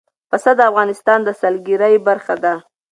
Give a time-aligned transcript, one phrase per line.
[0.29, 2.53] پسه د افغانستان د سیلګرۍ برخه ده.